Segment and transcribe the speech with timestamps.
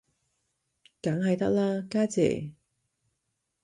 [0.99, 2.53] 梗係得啦，家姐